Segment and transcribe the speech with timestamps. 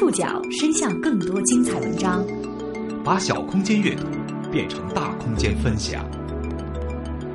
[0.00, 2.26] 触角伸向更多精彩文章，
[3.04, 4.06] 把小空间阅读
[4.50, 6.02] 变成大空间分享。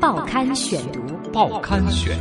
[0.01, 0.99] 报刊选读，
[1.31, 2.17] 报刊选，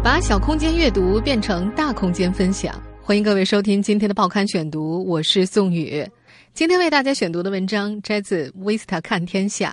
[0.00, 2.72] 把小空间阅读变成大空间分享。
[3.02, 6.08] 欢迎各位收听今天的报刊选读，我是宋宇。
[6.54, 9.72] 今天为大家选读的文章摘自《Vista 看天下》，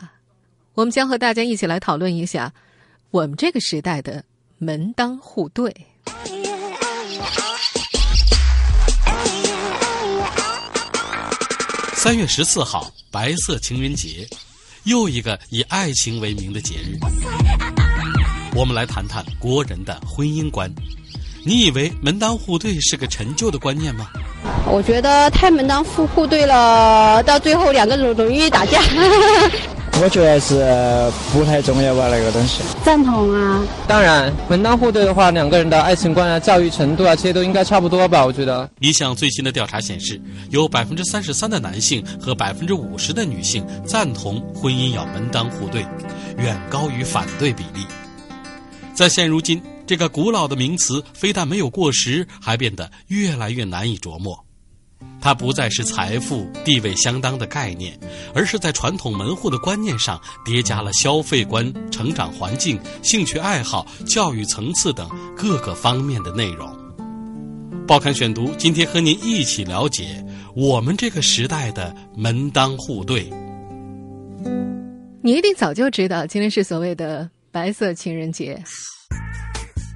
[0.73, 2.51] 我们将和大家一起来讨论一下
[3.11, 4.25] 我们这个时代的
[4.57, 5.71] 门当户对。
[12.05, 14.27] 三月十四号，白色情人节，
[14.83, 16.99] 又一个以爱情为名的节日。
[18.53, 20.71] 我们来谈谈国人的婚姻观。
[21.43, 24.07] 你以为门当户对是个陈旧的观念吗？
[24.67, 28.83] 我觉得太门当户户对了，到最后两个人容易打架。
[30.01, 30.55] 我觉得是
[31.31, 32.61] 不太重要吧，那个东西。
[32.83, 33.63] 赞同啊！
[33.87, 38.25] 当然，门当户对的话，两个人的爱情观啊、教育程度啊，这些都应该差不多吧？
[38.25, 38.69] 我觉得。
[38.79, 45.85] 一项最新的调查显示，有百分之三十三的男性和百分之五十的女性赞同婚姻要门当户对，
[46.37, 47.85] 远高于反对比例。
[48.93, 54.44] 在现如今，这个古老的名词非但没有过时，还变得越来越难以琢磨。
[55.25, 57.99] 它不再是财富地位相当的概念，
[58.35, 66.69] 而是在传统门户的观念上叠加了消费观、成长环境、兴趣爱好、教育层次等各个方面的内容。
[67.87, 70.23] 报刊选读，今天和您一起了解
[70.55, 73.27] 我们这个时代的门当户对。
[75.23, 78.61] 你一定早就知道，今天是所谓的白色情人节。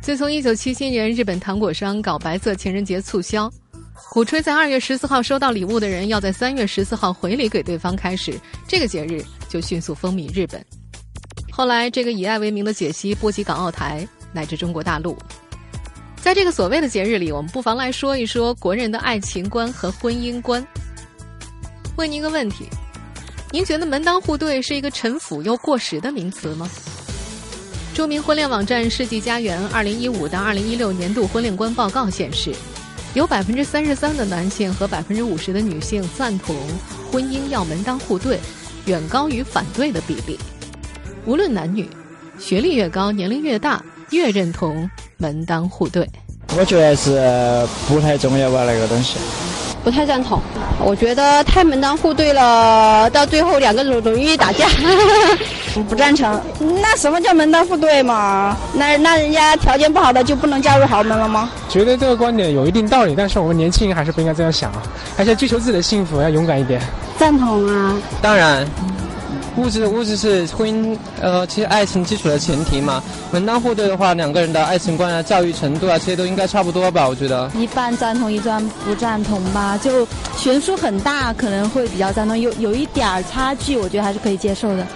[0.01, 3.47] 自从一九七七年日本糖果商搞白色情人节促销。
[4.11, 8.33] 鼓吹在二月十四号收到礼物的人要在三月十四号回礼给对方，开始
[8.67, 10.63] 这个节日就迅速风靡日本。
[11.51, 15.17] 后来，这个以爱为名的解析波及港澳台乃至中国大陆。
[16.21, 20.65] 在这个所谓的节日里，我们不妨来说一说国人的爱情观和婚姻观。
[21.95, 22.65] 问您一个问题：
[23.51, 26.69] 您觉得门当户对是一个陈腐又过时的名词吗？
[27.93, 32.55] 著名婚恋网站世纪佳缘二零一五到二零一六年度婚恋观报告显示。
[33.15, 36.55] 有百分之三十三的男性和百分之五十的女性赞同
[37.11, 38.39] 婚姻要门当户对，
[38.85, 40.39] 远高于反对的比例。
[41.25, 41.89] 无论男女，
[42.37, 46.07] 学历越高、年龄越大，越认同门当户对。
[46.57, 49.17] 我觉得是不太重要吧，那个东西。
[49.83, 50.39] 不太赞同，
[50.83, 54.67] 我觉得太门当户对了，到最后两个人容易打架。
[55.87, 56.39] 不赞成。
[56.81, 58.55] 那什么叫门当户对嘛？
[58.73, 61.49] 那那人家条件不好的就不能嫁入豪门了吗？
[61.67, 64.83] 觉得这个观点有一定道理，但是我们年轻人还是不应该这样想啊，
[65.15, 66.81] 还是要追求自己的幸福，要勇敢一点。
[67.17, 67.95] 赞同啊。
[68.21, 68.67] 当然。
[69.57, 73.03] 物质物质是婚姻呃，其实爱情基础的前提嘛。
[73.29, 77.05] 门当户对的话，两个人的爱情观啊、教育程度啊，这些都应该差不多吧？
[77.09, 79.77] 我觉得一半赞同，一半不赞同吧。
[79.77, 82.39] 就悬殊很大，可能会比较赞同。
[82.39, 84.87] 有有一点儿差距，我觉得还是可以接受的。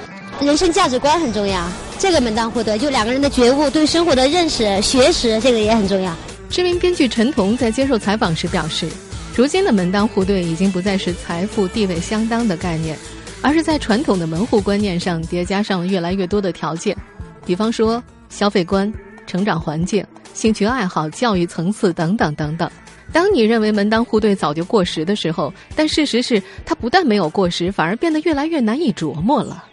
[0.41, 1.65] 人生价值观很重要，
[1.97, 6.13] 这个门当户对，就两个人的觉悟、对生活的认识、学识，这个也很重要。
[6.49, 8.89] 知名编剧陈彤在接受采访时表示，
[9.35, 12.97] 如今的门当户对已经不再是财富地位相当的概念。
[13.45, 16.95] 而是在传统的门户观念上叠加上了越来越多的条件，
[17.45, 18.89] 比方说消费观、
[19.27, 20.01] 成长环境、
[20.33, 22.71] 兴趣爱好、教育层次等等等等。
[23.11, 29.65] 当你认为门当户对早就过时的时候，但事实是它不但没有过时，反而变得越来越难以琢磨了。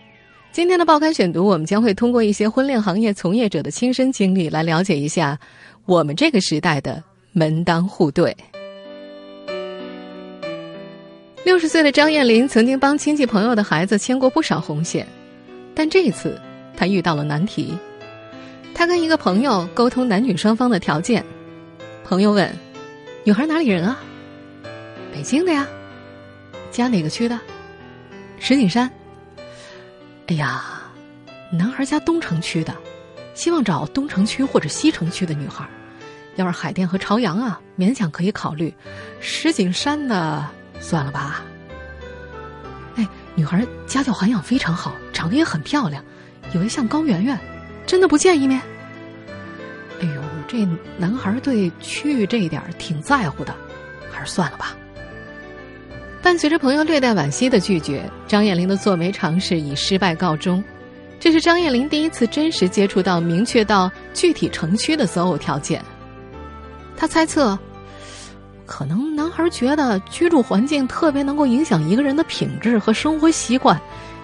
[0.53, 5.39] 今天的报刊选读，我们将会通过一些婚恋行业从业者的亲身经历来了解一下
[5.87, 7.01] 我们这个时代的
[7.31, 8.37] 门当户对。
[11.45, 15.07] 六十岁的张艳玲曾经帮亲戚朋友的孩子牵过不少红线，
[15.73, 16.39] 但这一次
[16.77, 17.73] 她遇到了难题。
[18.75, 21.25] 她跟一个朋友沟通男女双方的条件，
[22.05, 22.53] 朋友问
[23.23, 24.03] ：“女孩哪里人啊
[25.15, 25.67] ？”“北京的呀。
[26.73, 27.39] ”“家哪个区的
[28.41, 28.91] ？”“石景山。
[30.31, 30.63] ”“哎呀，
[31.51, 32.73] 男孩家东城区的，
[33.35, 35.69] 希望找东城区或者西城区的女孩。
[36.37, 38.73] 要是海淀和朝阳啊，勉强可以考虑。
[39.21, 40.47] 石景山的。”
[40.81, 41.43] 算了吧。
[42.95, 46.03] 哎，女孩家教涵养非常好，长得也很漂亮，
[46.55, 47.37] 有一像高圆圆，
[47.85, 48.63] 真的不见一面？
[50.01, 50.65] 哎呦，这
[50.97, 53.53] 男孩对区域这一点挺在乎的，
[54.13, 54.77] 还是算了吧。
[56.23, 60.63] 伴随着朋友略带惋惜的拒绝，张艳玲的做媒尝试以失败告终。
[61.19, 65.83] 这是张艳玲第一次真实接触到明确到具体城区的择偶条件。
[66.97, 67.59] 她猜测。
[68.67, 73.77] 可能男孩觉得居住环境特别能够影响一个人的品质和生活习惯，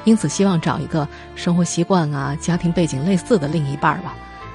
[0.04, 4.14] 因此希望找一个生活习惯啊、家庭背景类似的另一半吧，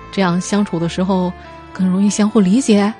[0.09, 1.33] 这样相处的时候
[1.73, 2.93] 更容易相互理解。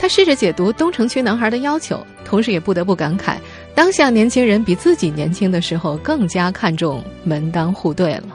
[0.00, 3.34] 他试着解读东城区男孩的要求，同时也不得不感慨，
[3.74, 8.28] 当下年轻人比自己年轻的时候更加看重门当户对了。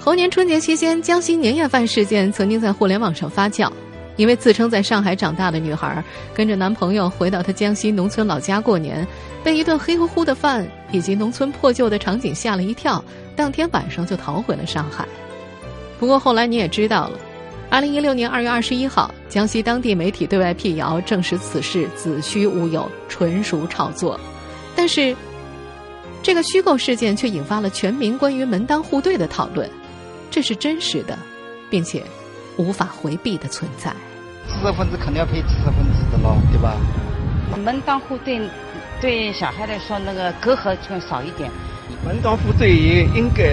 [0.00, 3.70] 猴年春节期间，江西年夜饭事件曾经在互联网上发酵。
[4.16, 6.02] 一位自称在上海长大的女孩，
[6.32, 9.06] 跟着男朋友回到她江西农村老家过年，
[9.44, 13.04] 被一顿黑乎乎的饭以及农村破旧的场景吓了一跳，
[13.36, 15.06] 当天晚上就逃回了上海。
[16.00, 17.18] 不过后来你也知道了，
[17.76, 24.18] 二零一六年二月二十一号，江西当地媒体对外辟谣，证实此事子虚乌有，纯属炒作。
[24.74, 25.14] 但是，
[26.22, 29.70] 这个虚构事件却引发了全民关于门当户对的讨论。
[30.30, 31.18] 这是真实的，
[31.68, 32.02] 并且
[32.56, 33.92] 无法回避的存在。
[34.48, 36.78] 知识分子肯定要配知识分子的喽，对吧？
[37.62, 38.40] 门当户对，
[39.02, 41.50] 对小孩来说那个隔阂就少一点。
[42.02, 43.44] 门当户对也应该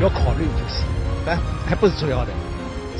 [0.00, 0.84] 要考虑，就是，
[1.26, 1.36] 但
[1.66, 2.30] 还不是主要的，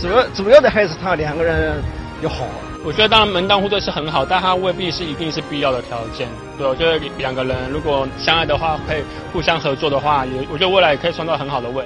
[0.01, 1.83] 主要主要的还是他两个人
[2.23, 2.47] 要好。
[2.85, 6.29] 我觉得当然门当户对是很好，但他未必是一定是必要的条件。
[6.57, 9.03] 对，我觉得两个人如果相爱的话，可以
[9.33, 11.85] 互相合作的话，也我觉得未来也可以创造很好的未。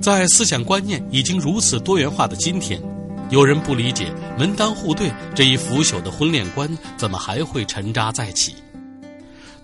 [0.00, 2.80] 在思想观念已经如此多元化的今天，
[3.28, 4.06] 有人不理解
[4.38, 8.56] 门当户对这一腐朽的婚恋观怎么还会沉渣再起。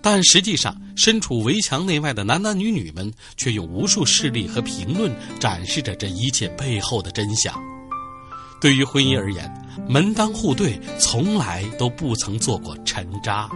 [0.06, 5.10] 但实际上，身处围墙内外的男男女女们却用无数事例和评论
[5.40, 7.54] 展示着这一切背后的真相。
[8.60, 9.50] 对于婚姻而言，
[9.88, 13.48] 门当户对从来都不曾做过沉渣。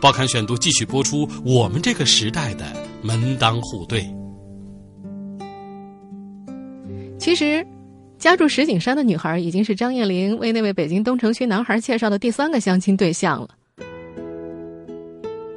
[0.00, 2.66] 报刊选读继续播出我们这个时代的
[3.00, 4.04] 门当户对。
[7.16, 7.64] 其实，
[8.18, 13.50] 家住石景山的女孩已经是张艳玲为那位北京东城区男孩介绍的第三个相亲对象了。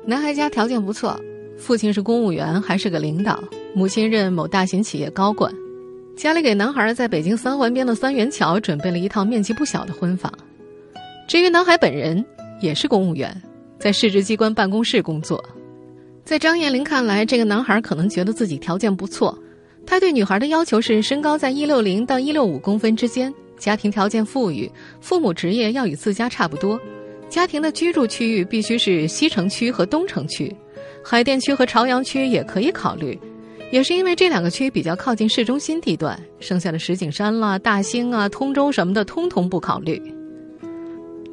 [0.10, 1.20] 男孩家条件不错，
[1.58, 3.44] 父亲是公务员，还是个领导；
[3.74, 5.54] 母亲任某大型企业高管。
[6.16, 10.32] 家里给男孩在北京三环边的三元桥准备了一套面积不小的婚房。
[11.28, 12.26] 至于男孩本人，
[12.62, 13.36] 也是公务员，
[13.78, 15.44] 在市直机关办公室工作。
[16.24, 19.38] 在张艳玲看来，这个男孩可能觉得自己条件不错。
[19.86, 24.72] 他对女孩的要求是身高在一六零到一六五公分之间，家庭条件富裕，
[25.02, 26.80] 父母职业要与自家差不多，
[27.30, 30.56] 家庭的居住区域必须是西城区和东城区，
[31.04, 33.20] 海淀区和朝阳区也可以考虑。
[33.70, 40.02] 也是因为这两个区比较靠近市中心地段，剩下的石景山啦、大兴啊、通州什么的，通通不考虑。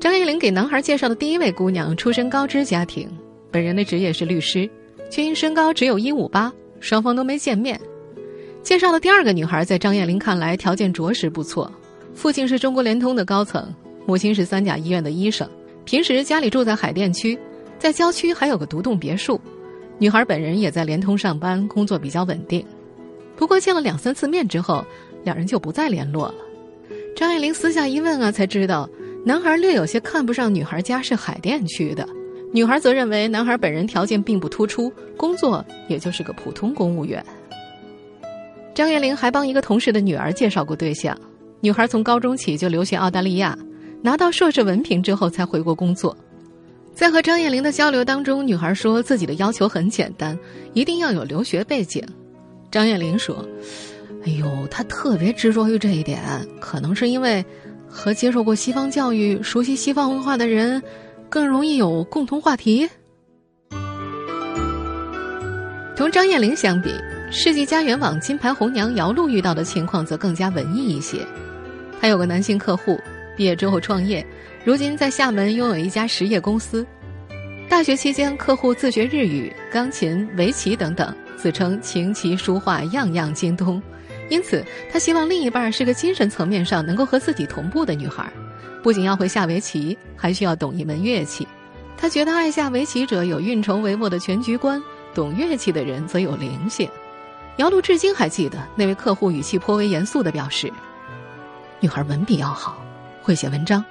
[0.00, 3.08] 张艺玲给男孩介绍的第一位姑娘出身高知家庭，
[3.52, 4.69] 本人的职业是律师，
[5.08, 7.81] 却因身高只有一五八，双方都没见面。
[8.64, 11.73] 介绍的第二个女孩，在张艳玲看来条件着实不错，
[12.14, 13.73] 父亲是中国联通的高层，
[14.06, 15.49] 母亲是三甲医院的医生，
[15.84, 17.38] 平时家里住在海淀区，
[17.78, 19.40] 在郊区还有个独栋别墅。
[19.98, 22.64] 女孩本人也在联通上班，工作比较稳定。
[23.36, 24.84] 不过见了两三次面之后，
[25.22, 26.34] 两人就不再联络了。
[27.14, 28.88] 张爱玲私下一问啊，才知道
[29.25, 32.08] 男孩略有些看不上女孩家是海淀区的，
[32.52, 37.25] 女孩则认为男孩本人条件并不突出，工作也就是个普通公务员。
[38.75, 41.16] 张爱玲还帮一个同事的女儿介绍过对象，
[41.60, 43.56] 女孩从高中起就留学澳大利亚，
[44.04, 46.14] 拿到硕士文凭之后才回国工作。
[46.92, 50.38] 在和张艳玲的交流当中，女孩说自己的要求很简单，
[50.74, 52.06] 一定要有留学背景。
[52.70, 53.48] 张艳玲说
[54.26, 56.20] ：“哎呦，她特别执着于这一点，
[56.60, 57.43] 可能是因为
[57.88, 60.82] 和接受过西方教育、熟悉西方文化的人
[61.31, 62.86] 更容易有共同话题。”
[65.96, 66.90] 同张艳玲相比。
[67.31, 71.26] 世纪佳缘网金牌红娘姚璐遇到的情况则更加文艺一些。
[72.00, 72.96] 她有个男性客户，
[73.36, 74.24] 毕业之后创业，
[74.64, 76.86] 如今在厦门拥有一家实业公司。
[77.69, 83.82] 大学期间，客户自学日语、钢琴、围棋等等，自称琴棋书画样样精通。
[84.31, 88.31] 因此，他希望另一半是个精神层面上能够和自己同步的女孩，
[88.82, 91.46] 不仅要会下围棋，还需要懂一门乐器。
[91.96, 94.82] 他觉得爱下围棋者有运筹帷幄的全局观，
[95.14, 96.88] 懂乐器的人则有灵性。
[97.56, 100.72] 姚璐至今还记得那位客户语气颇为严肃的表示
[101.81, 102.83] ：“女孩文笔要好，
[103.24, 103.82] 会写文章。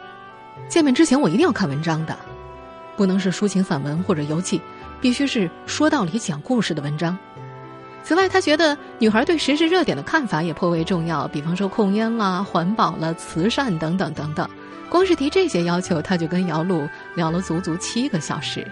[0.69, 2.15] 见面之前我一定要看文章的，
[2.95, 4.61] 不能是抒情散文或者游记，
[5.01, 7.17] 必须是说道理、讲故事的文章。
[8.03, 14.47] 此外，他觉得女孩对时事热点的看法也颇为重要，比方说控烟啦、环保了、慈善等等等等。
[14.89, 18.65] 光是提这些要求，他就跟姚璐聊了足足七个小时。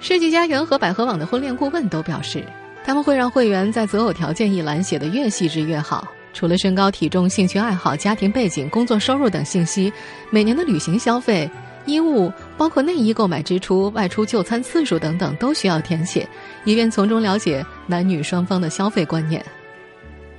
[0.00, 2.42] 世纪佳缘和百合网的婚恋顾问都表示。”
[2.84, 6.08] 他们会让会员在择偶条件一栏写得越细致越好。
[6.38, 9.92] 除了身高、体重、兴趣爱好、家庭背景、工作收入等信息，
[10.30, 11.50] 每年的旅行消费、
[11.84, 16.28] 衣物，包括内衣购买支出、外出就餐次数等等，都需要填写，
[16.62, 19.44] 以便从中了解男女双方的消费观念。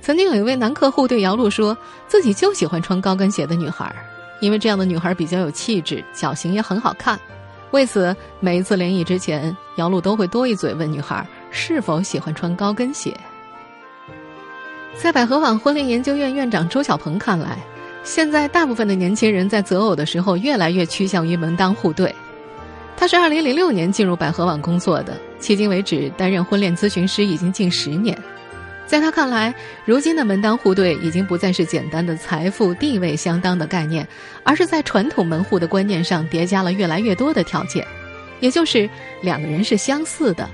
[0.00, 1.76] 曾经有一位男客户对姚璐说，
[2.08, 3.94] 自己就喜欢穿高跟鞋的女孩，
[4.40, 7.20] 因为这样的女孩比较有气质，脚型也很好看。
[7.72, 13.14] 为此，每一次联谊之前，姚璐都会多一嘴问女孩是否喜欢穿高跟鞋。
[14.96, 17.58] 在百合网婚恋研究院院长周小鹏看来，
[18.04, 22.14] 现在大部分的年轻人在择偶的时候越来越趋向于门当户对。
[22.96, 28.16] 他是2006年进入百合网工作的，迄今为止担任婚恋咨询师已经近十年。
[28.86, 29.54] 在他看来，
[29.86, 34.06] 如今的门当户对已经不再是简单的财富地位相当的概念，
[34.42, 37.86] 而是在传统门户的观念上叠加了越来越多的条件，
[38.40, 38.90] 也就是
[39.22, 40.46] 两个人是相似的，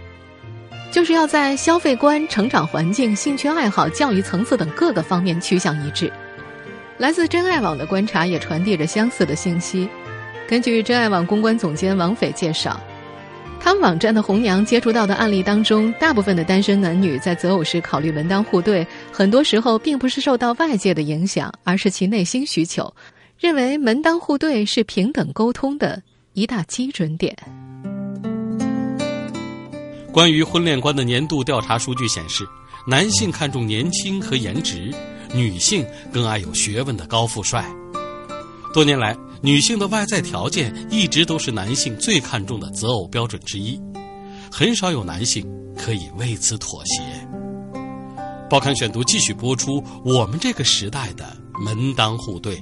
[0.90, 6.10] 就是要在消费观、成长环境、兴趣爱好、教育层次等各个方面趋向一致。
[6.98, 9.88] 来自真爱网的观察也传递着相似的信息。
[10.48, 12.80] 根据真爱网公关总监王斐介绍，
[13.60, 22.94] 他们网站的红娘接触到的案例当中，大部分的单身男女在择偶时考虑门当户对，很多时候并不是受到外界的影响，而是其内心需求，
[23.38, 26.00] 认为门当户对是平等沟通的
[26.32, 27.36] 一大基准点。
[30.16, 32.48] 关于婚恋观的年度调查数据显示，
[32.86, 34.90] 男性看重年轻和颜值，
[35.34, 37.62] 女性更爱有学问的高富帅。
[38.72, 43.78] 多年来，女性的外在条件一直都是男性最看重的择偶标准之一，
[44.50, 45.46] 很少有男性
[45.76, 47.02] 可以为此妥协。
[48.48, 51.26] 报刊选读继续播出我们这个时代的
[51.62, 52.58] 门当户对。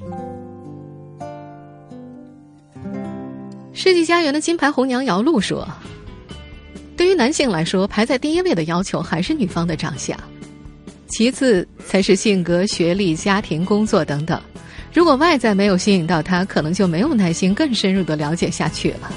[3.72, 5.68] 世纪佳缘的金牌红娘姚璐说
[6.96, 10.18] ：“对于男性来说，排在第一位的要求还是女方的长相，
[11.08, 14.40] 其次才是性格、学历、家庭、工作等等。”
[14.94, 19.12] 如果外在没有吸引到他，可能就没有耐心更深入的了解下去了。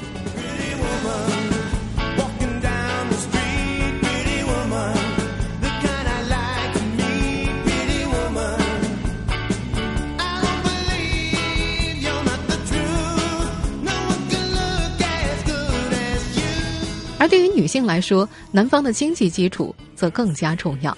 [17.27, 20.95] 对于女性来说，男方的经济基础则更加重要。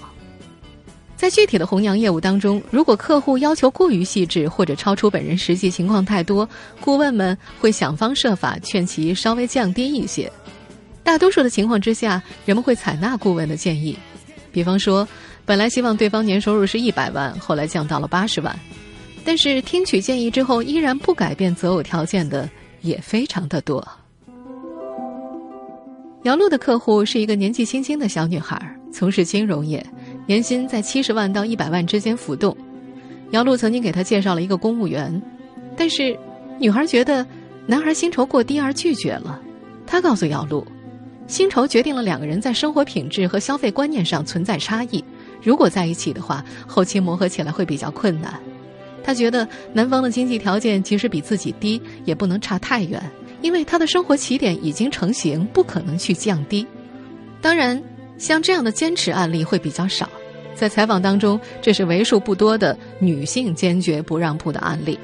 [1.16, 6.48] 在具体的红娘业务当中，如果客户要求过于细致或者超出本人实际情况太多，
[6.80, 10.32] 顾问们会想方设法劝其稍微降低一些。
[11.04, 13.98] 大多数的情况之下，人们会采纳顾问的建议。
[14.52, 15.06] 比方说，
[15.46, 18.58] 本来希望对方年收入是一百万，后来降到了八十万，
[19.26, 22.50] 但是听取建议之后依然不改变择偶条件的
[22.82, 23.86] 也非常的多。
[26.24, 28.62] 姚璐的客户是一个年纪轻轻的小女孩，
[28.92, 29.84] 从事金融业。
[30.28, 32.56] 年薪在七十万到一百万之间浮动，
[33.32, 35.22] 姚璐曾经给他介绍了一个公务员，
[35.78, 36.18] 但是
[36.60, 37.26] 女孩觉得
[37.66, 39.42] 男孩薪酬过低而拒绝了。
[39.88, 40.64] 他告诉姚璐，
[41.26, 45.02] 薪酬决定了两个人在生活品质和消费观念上存在差异，
[45.42, 48.38] 如果在一起的话，后期磨合起来会比较困难。
[49.04, 53.02] 他觉得男方的经济条件即使比自己低，也不能差太远，
[53.42, 56.66] 因为他的生活起点已经成型，不可能去降低。
[57.42, 57.82] 当然，
[58.18, 60.10] 像这样的坚持案例会比较少。
[60.56, 65.00] 在采访当中，这是为数不多的女性坚决不让步的案例。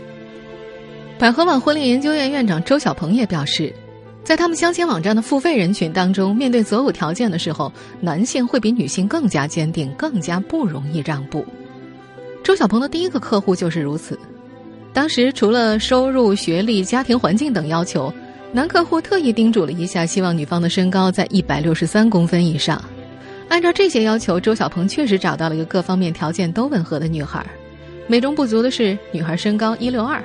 [1.18, 3.74] 百合网婚恋研究院院长周小鹏也表示，
[4.22, 11.46] 在他们相亲网站的付费人群当中，面对择偶条件的时候，男性会比女性更加坚定，更加不容易让步。
[12.44, 14.20] 周小鹏的第一个客户就是如此。
[14.92, 18.14] 当时除了收入、学历、家庭环境等要求，
[18.56, 22.82] 男客户特意叮嘱了一下，希望女方的身高在一百六十三公分以上。
[23.50, 27.46] 按照这些要求，周小鹏确实找到了一个各方面条件都吻合的女孩。
[28.08, 30.24] 美中不足的是，女孩身高一六二，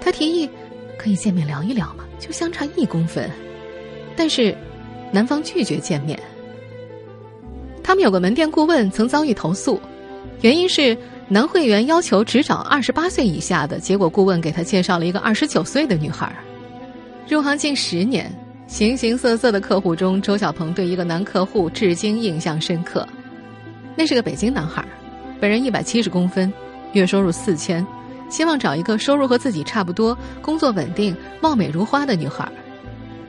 [0.00, 0.48] 他提议
[0.96, 3.30] 可以见面聊一聊嘛，就相差一公分。
[4.16, 4.56] 但是，
[5.12, 6.18] 男方拒绝见面。
[7.84, 9.78] 他们有个门店顾问曾遭遇投诉，
[10.40, 10.96] 原因是
[11.28, 16.34] 男会员要求只找二十八岁以下的，结果顾问给他介绍了一个二十九岁的女孩。
[17.28, 18.32] 入行近十年。
[18.66, 23.06] 形形色色的客户中，周小鹏对一个男客户至今印象深刻。
[23.96, 24.84] 那是个北京男孩，
[25.40, 26.52] 本人一百七十公分，
[26.92, 27.86] 月收入四千，
[28.28, 32.46] 希望找一个收入和自己差不多、工作稳定、貌美如花的女孩。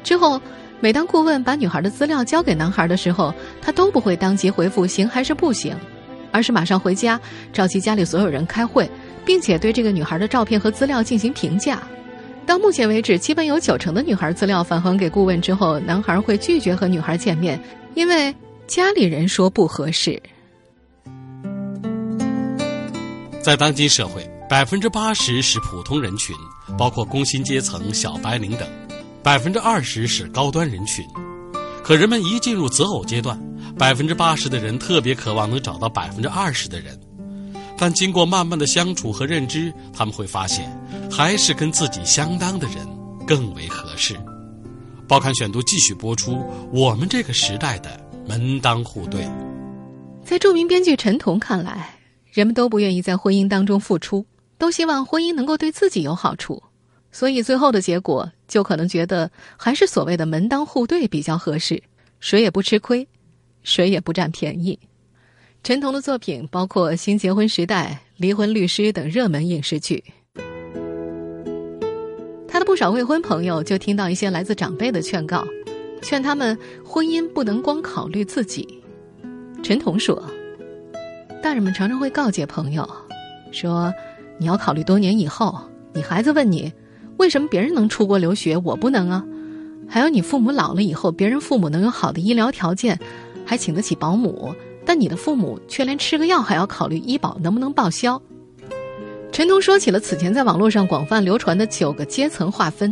[0.04, 0.42] 之后，
[0.82, 5.74] 每当顾问把女孩的资料交给男孩的时候，他都不会当即回复行还是不行，
[6.32, 7.20] 而是马上回家
[7.54, 8.90] 召集家里所有人开会，
[9.26, 11.82] 并且对这个女孩的照片和资料进行评价。
[12.50, 17.62] 到目前为止，基本有九成的女孩资料返还给顾问之后，男孩会拒绝和女孩见面，
[17.94, 18.34] 因为
[18.66, 20.20] 家里人说不合适。
[23.40, 26.36] 在当今社会，百分之八十是普通人群，
[26.76, 28.68] 包括工薪阶层、小白领等；
[29.22, 31.06] 百分之二十是高端人群。
[31.84, 33.40] 可人们一进入择偶阶段，
[33.78, 37.00] 百分之八十的人特别渴望能找到百分之二十的人，
[37.80, 40.70] 但经过慢慢的相处和认知，他们会发现，
[41.10, 42.78] 还是跟自己相当的人
[43.26, 44.20] 更为合适。
[45.08, 46.44] 报刊选读继续播出。
[46.74, 47.90] 我们这个时代的
[48.28, 49.26] 门当户对，
[50.24, 51.98] 在著名编剧陈彤看来，
[52.34, 54.26] 人们都不愿意在婚姻当中付出，
[54.58, 56.62] 都希望婚姻能够对自己有好处，
[57.12, 61.82] 所以最后的结果就可能觉得还是所谓的门当户对比较合适，
[62.20, 63.08] 谁也不吃亏，
[63.64, 64.78] 谁也不占便宜。
[65.62, 70.04] 陈彤的作品包括《新结婚时代》《离婚律师》等热门影视剧。
[72.48, 75.46] 他的不少未婚朋友就听到一些来自长辈的劝告，
[76.02, 78.68] 劝他们婚姻不能光考虑自己。
[79.62, 80.24] 陈彤说
[81.44, 82.90] ：“大人们常常会告诫朋友，
[83.52, 83.94] 说
[84.40, 85.56] 你要考虑多年以后，
[85.94, 86.74] 你孩子问你，
[87.18, 89.24] 为什么别人能出国留学，我不能啊？
[89.88, 92.98] 还有你父母老了以后，别人父母能有好的医疗条件，
[93.46, 94.56] 还请得起保姆。”
[94.90, 98.20] 但你的父母却连吃个药还要考虑医保能不能报销。
[99.32, 102.92] 陈彤说起了此前在网络上广泛流传的九个阶层划分，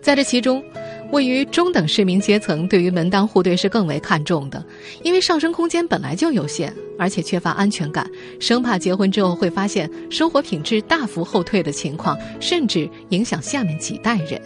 [0.00, 0.62] 在这其中，
[1.10, 4.64] 位于中等市民阶层对于门当户对是更为看重的，
[5.02, 14.40] 因为上升空间本来就有限，而且缺乏安全感，生怕结婚之后会发现生活品质大幅后退的情况，甚至影响下面几代人。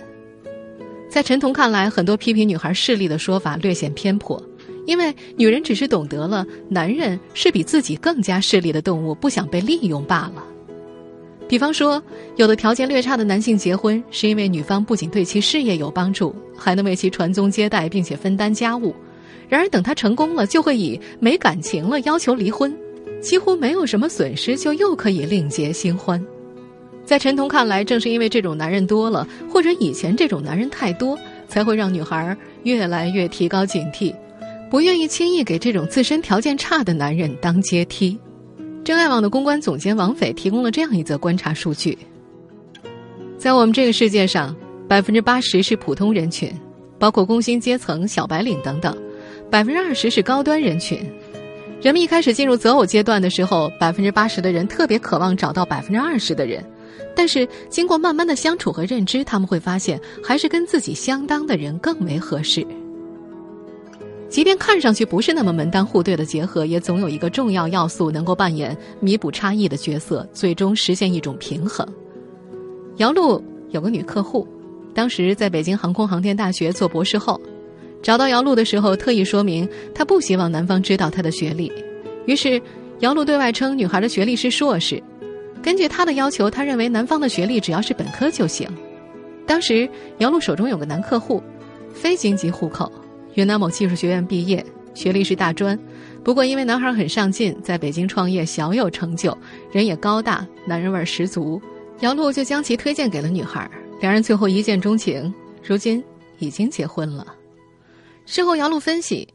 [1.11, 4.43] 在陈彤看来，很多批评女孩势力的说法略显偏颇。
[4.89, 10.43] 因为女人只是懂得了男人是比自己更加势利的动物，不想被利用罢了。
[11.47, 12.03] 比方说，
[12.37, 18.95] 有的条件略差的男性结婚，是因为女方不仅对其事业有帮助，还能为其传宗接代，并且分担家务。
[19.47, 22.75] 然而，等他成功了，就会以没感情了要求离婚，
[23.21, 26.25] 几乎没有什么损失，就又可以另结新欢。
[27.05, 34.15] 在陈彤看来，正是因为这种男人多了，或者以前这种男人太多，才会让女孩越来越提高警惕。
[34.71, 38.19] 不愿意轻易给这种自身条件差的男人当阶梯。
[38.85, 41.97] 真爱网的公关总监王斐提供了这样一则观察数据：
[43.39, 44.55] 在我们这个世界上，
[44.87, 46.53] 百分之八十是普通人群，
[46.99, 48.93] 包括工薪阶层、小白领等等；
[49.51, 50.99] 百分之二十是高端人群。
[51.81, 56.65] 人们一开始进入择偶阶段的时候，百分之八十的人特别渴望找到百分之二十的人，
[57.15, 62.67] 但是经过慢慢的相处和认知，他们会发现，还是跟自己相当的人更为合适。
[64.29, 71.87] 即便看上去不是那么门当户对的结合，也总有一个重要要素能够扮演弥补差异的角色，最终实现一种平衡。
[72.99, 74.47] 姚璐有个女客户，
[74.93, 77.41] 当时在北京航空航天大学做博士后，
[78.03, 81.73] 找到姚璐的时候，特意说明她不希望男方知道她的学历。
[82.27, 82.61] 于是，
[82.99, 85.03] 姚璐对外称女孩的学历是硕士。
[85.63, 88.69] 根据她的要求，她认为男方的学历只要是本科就行。
[89.47, 89.89] 当时，
[90.19, 91.43] 姚璐手中有个男客户，
[91.95, 92.93] 非京籍户口。
[93.39, 95.79] 云南某技术学院毕业，学历是大专，
[96.25, 99.39] 不过因为男孩很上进，在北京创业小有成就，
[99.71, 101.63] 人也高大，男人味十足。
[102.01, 103.71] 姚璐就将其推荐给了女孩，
[104.01, 106.03] 两人最后一见钟情，如今
[106.41, 107.25] 已经结婚了。
[108.27, 109.29] 事后姚璐分析，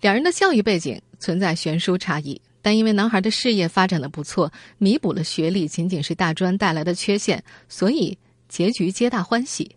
[0.00, 8.16] 两人的教育背景存在悬殊差异，但因为男孩的事业发展的不错，弥补了学历仅仅是大专带来的缺陷，所以
[8.48, 9.74] 结局皆大欢喜。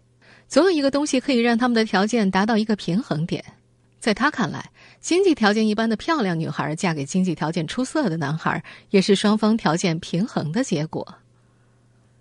[0.47, 3.43] 总有一个东西可以让他们的条件达到一个平衡点。
[4.03, 11.15] 在他看来，经济条件一般的漂亮女孩嫁给经济条件出色的男孩，也是双方条件平衡的结果。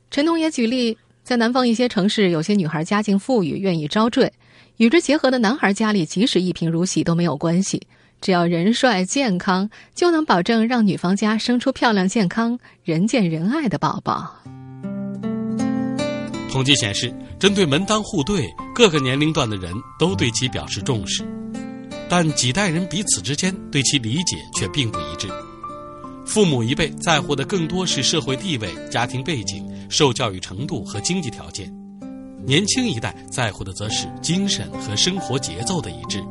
[0.08, 4.32] 陈彤也举例，在南方一些城市，有些女孩家境富裕，愿意招赘，
[4.76, 7.82] 与之结合的男孩家里即使一贫如洗都没有关系，
[8.20, 14.32] 只要人帅健康，就能保证让女方家生出漂亮、健康、人见人爱的宝宝。
[16.48, 21.24] 统计显示，针对门当户对，各个年龄段的人都对其表示重视。
[22.14, 25.26] 但几代人彼此之间对其理解却并不一致。
[26.26, 31.74] 父母一辈在乎的更多是社会地位、家庭背景、受教育程度和经济条件，
[32.44, 36.22] 年轻一代在乎的则是精神和生活节奏的一致，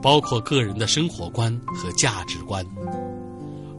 [0.00, 2.64] 包括个人的生活观和价值观。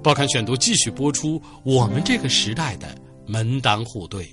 [0.03, 2.93] 报刊选读继续播出我们这个时代的
[3.25, 4.27] 门当户对。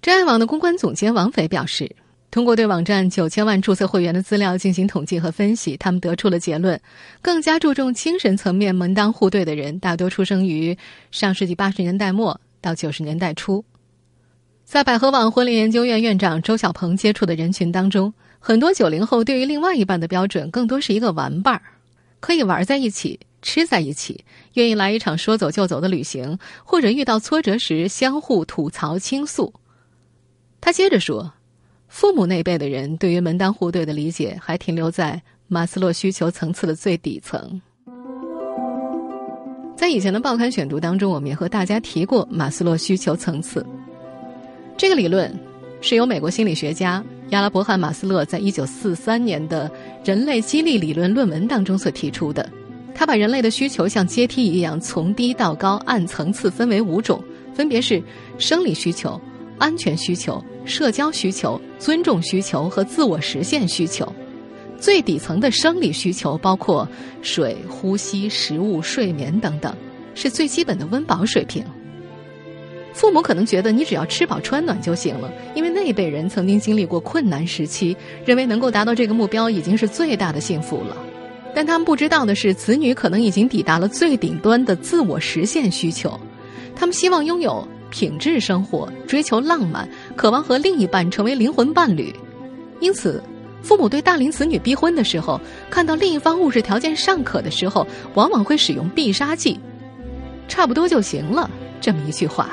[0.00, 1.94] 真爱网的公关总监王斐表示。
[2.30, 6.80] 通过对网站九千万注册会员的资料进行统计和分析，他们得出了结论：
[7.20, 10.78] 更加注重精神层面门当户对的人，大多出生于
[11.10, 13.64] 上世纪八十年代末到九十年代初。
[14.64, 21.62] 在百合网婚恋研究院院长周小鹏接触的人群当中，很多九零后对于另外一半的标准更多是一个玩伴儿，
[22.20, 29.52] 可以玩在一起、吃在一起，愿意来一场说走就走的旅行，或者遇到挫折时相互吐槽倾诉。
[30.60, 31.32] 他接着说。
[31.90, 37.60] 父母那辈的人对于门当户对的理解还停留在马斯洛需求层次的最底层。
[39.76, 43.66] 在以前的报刊选读当中，我们也和大家提过马斯洛需求层次。
[44.76, 45.36] 这个理论
[45.80, 49.68] 是由美国心理学家亚拉伯汉·马斯洛在一九四三年的
[50.08, 52.48] 《人类激励理论》论文当中所提出的。
[52.94, 57.20] 他把人类的需求像阶梯一样从低到高按层次分为五种，
[57.52, 58.00] 分别是
[58.38, 59.20] 生理需求、
[59.58, 64.10] 安全需求、社交需求、尊重需求和自我实现需求。
[64.78, 66.88] 最底层的生理需求包括
[67.20, 69.76] 水、呼吸、食物、睡眠等等，
[70.14, 71.62] 是最基本的温饱水平。
[72.94, 80.96] 父母可能觉得你只要吃饱穿暖就行了，因为那一辈人曾经经历过困难时期，认为能够达到这个目标已经是最大的幸福了。
[81.54, 86.18] 但他们不知道的是，子女可能已经抵达了最顶端的自我实现需求，
[86.74, 89.88] 他们希望拥有品质生活，追求浪漫，
[90.20, 92.14] 渴望和另一半成为灵魂伴侣，
[92.80, 93.22] 因此。
[93.62, 99.58] 父母对大龄子女逼婚的时候，看到另一方物质条件尚可的时候，往往会使用必杀技，
[100.46, 102.50] 差不多就行了这么一句话。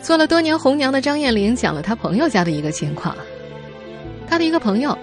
[0.00, 3.14] 做了多年红娘的张艳玲讲了她朋友家的一个情况：
[4.26, 4.98] 她的一个朋友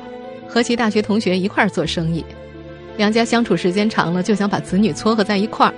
[0.46, 2.26] 和其大学同学一块儿做生意，
[2.98, 5.74] 两家相处时间长了，就想把子女撮合在一块儿，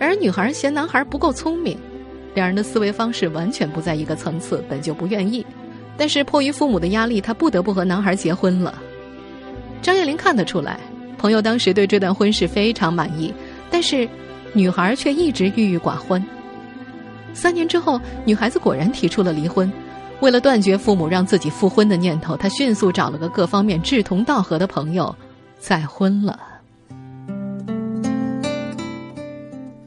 [0.00, 1.78] 而女孩嫌男孩不够聪明，
[2.34, 5.44] 两人的思维方式完全不在一个层次，本就不愿意。
[5.96, 8.74] 但是迫于父母的压力，她不得不和男孩结婚了。
[9.82, 10.80] 张艳玲看得出来，
[11.18, 13.32] 朋友当时对这段婚事非常满意，
[13.70, 14.08] 但是
[14.52, 16.24] 女孩却一直郁郁寡欢。
[17.34, 19.70] 三年之后，女孩子果然提出了离婚。
[20.20, 25.14] 为了断绝父母让自己复婚的念头，她迅速找了个各方面志同道合的朋友，
[25.58, 26.38] 再婚了。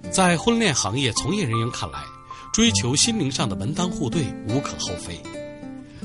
[0.10, 2.00] 在婚恋行业从业人员看来，
[2.56, 5.20] 追求心灵上的门当户对无可厚非。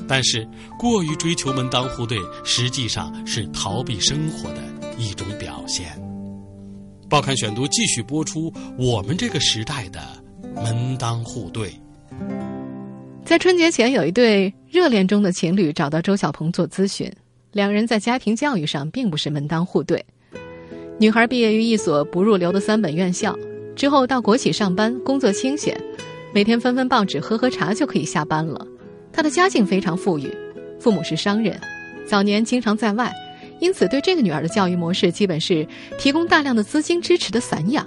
[0.05, 0.45] 但是，
[0.77, 4.57] 过于追求门当户对，实际上是逃避生活的
[4.97, 5.87] 一种表现。
[7.09, 10.01] 报刊选读继续播出我们这个时代的
[10.53, 11.71] 门当户对。
[13.23, 17.09] 在春节前，有一对热恋中的情侣找到周小鹏做咨询，
[17.53, 20.05] 两人在家庭教育上并不是门当户对。
[20.99, 23.33] 女孩毕业于一所不入流的三本院校，
[23.73, 25.81] 之后到国企上班，工作清闲，
[26.33, 28.65] 每天翻翻报纸、喝喝茶就可以下班了。
[29.11, 30.33] 他的家境非常富裕，
[30.79, 31.59] 父母是商人，
[32.05, 33.13] 早年经常在外，
[33.59, 35.67] 因此对这个女儿的教育模式基本是
[35.97, 37.85] 提供大量的资金支持的散养。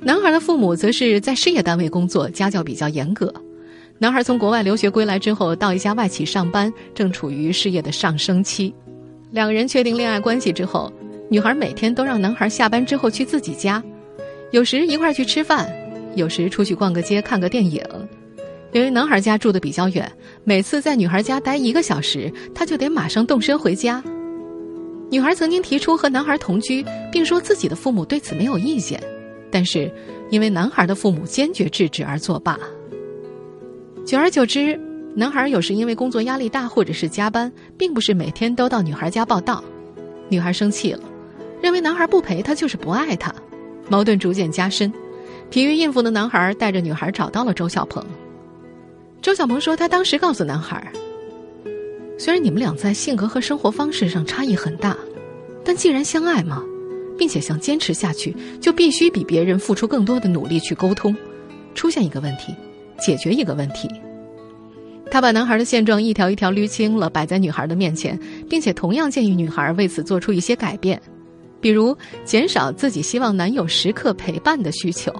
[0.00, 3.32] 男孩的父母则是在事业单位工作，家教比较严格。
[3.98, 8.74] 男孩从国外留学归来之后，到一家外企上班，正处于事业的上升期。
[9.30, 10.92] 两个人确定恋爱关系之后，
[11.30, 13.80] 女孩每天都让男孩下班之后去自己家，
[14.50, 15.72] 有时一块去吃饭，
[16.14, 17.82] 有时出去逛个街、看个电影。
[18.72, 20.10] 由于男孩家住的比较远，
[20.44, 24.02] 每次在女孩家待一个小时，他就得马上动身回家。
[25.10, 28.98] 女孩曾经提出和男孩同居，并说自己的父母对此没有意见，
[29.50, 29.92] 但是
[30.30, 32.58] 因为男孩的父母坚决制止而作罢。
[34.06, 34.80] 久而久之，
[35.14, 39.62] 男孩有时因为工作压力大或者是加班，并不是每天都到女孩家报道。
[40.30, 41.02] 女孩生气了，
[41.60, 43.34] 认为男孩不陪她就是不爱她，
[43.90, 44.90] 矛盾逐渐加深。
[45.52, 48.02] 疲于应付的男孩带着女孩找到了周小鹏。
[49.20, 50.90] 周小鹏说：“他当时告诉男孩，
[52.18, 54.96] 虽然你们俩在性格和生活方式上差异很大，
[55.62, 56.62] 但既然相爱嘛，
[57.18, 61.14] 并且想坚持下去，就必须比别人付出更多的努力去沟通。
[61.74, 62.54] 出现一个问题，
[62.98, 63.90] 解决一个问题。
[65.10, 70.98] 他把男孩的现状一条一条捋清了，摆在女孩的面前，并且同样建议女孩为此做出一些改变，
[71.60, 75.12] 比如减少自己希望男友时刻陪伴的需求。”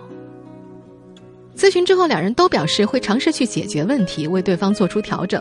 [1.56, 5.40] 咨询之后，两人都表示会尝试去解决问题，为对方做出调整。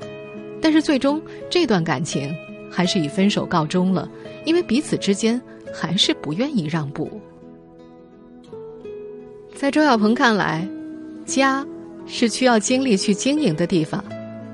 [0.62, 2.32] 但是最终，这段感情
[2.70, 4.10] 还是以分手告终了，
[4.46, 5.42] 因为彼此之间
[5.74, 7.10] 还是不愿意让步。
[9.56, 10.68] 在周小鹏看来，
[11.26, 11.66] 家
[12.06, 14.04] 是需要精力去经营的地方，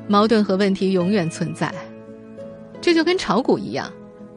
[0.08, 1.74] 矛盾和问题永远存在。
[2.80, 3.92] 这就跟炒股一样，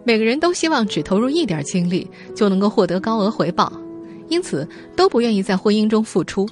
[0.05, 3.73] 每个人都希望只投入一点精力就能够获得高额回报，
[4.29, 6.49] 因此都不愿意在婚姻中付出。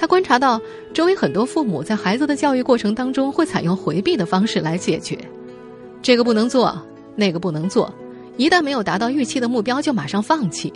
[0.00, 0.58] 他观察到，
[0.94, 5.18] 周围很多父母在孩子的教育过程当中会采用回避的方式来解决，
[6.00, 6.74] 这个不能做，
[7.14, 7.92] 那个不能做，
[8.38, 10.72] 一旦没有达到预期的目标就马上放弃，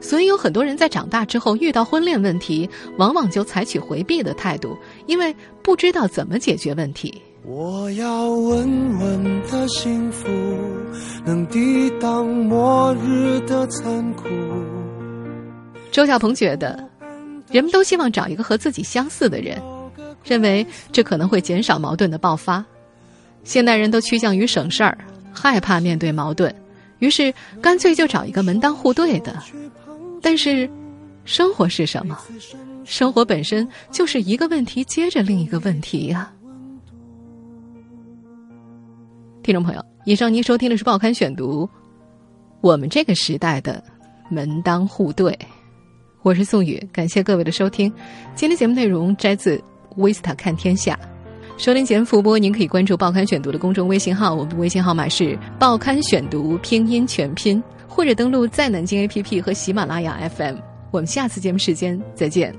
[0.00, 7.20] 所以有很多人在长大之后遇到婚恋问题，往往就采取回避的态度，因为不知道怎么解决问题。
[7.44, 10.28] 我要稳稳的幸福，
[11.26, 14.28] 能抵挡末日的残酷。
[15.90, 16.89] 周小鹏觉得。
[17.50, 19.60] 人们都希望找一个和自己相似的人，
[20.24, 22.64] 认为这可能会减少矛盾的爆发。
[23.42, 24.96] 现代人都趋向于省事儿，
[25.32, 26.54] 害怕面对矛盾，
[26.98, 29.42] 于是干脆就找一个门当户对的。
[30.22, 30.68] 但是，
[31.24, 32.18] 生活是什么？
[32.84, 36.30] 生活本身就是一个问题接着另一个问题呀。
[39.42, 41.64] 听众朋友，以上您收听的是《报刊选读》，
[42.60, 43.82] 我们这个时代的
[44.28, 45.36] 门当户对。
[46.22, 47.90] 我是宋宇，感谢各位的收听。
[48.34, 49.56] 今天节目内容摘自
[49.96, 50.98] 《维斯塔看天下》。
[51.56, 55.24] 收听前复播，您可以关注《报刊选读》的公众微信号，我们的微信号码是
[55.58, 60.56] 《报刊选读》拼音全拼，或者登录在南京 APP 和喜马拉雅 FM。
[60.90, 62.54] 我们下次节目时间再见。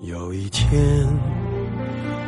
[0.00, 1.33] 有一天。